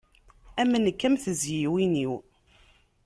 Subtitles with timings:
[0.61, 2.13] Am nekk am tizyiwin-iw.